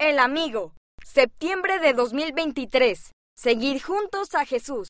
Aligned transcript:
El 0.00 0.20
amigo. 0.20 0.74
Septiembre 1.04 1.80
de 1.80 1.92
2023. 1.92 3.10
Seguir 3.34 3.82
juntos 3.82 4.36
a 4.36 4.44
Jesús. 4.44 4.86